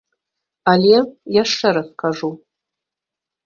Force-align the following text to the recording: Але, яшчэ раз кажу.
Але, 0.73 0.95
яшчэ 1.43 1.67
раз 1.77 1.87
кажу. 2.07 2.29